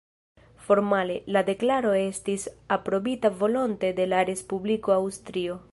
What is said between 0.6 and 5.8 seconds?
Formale, la deklaro estis aprobita volonte de la Respubliko Aŭstrio.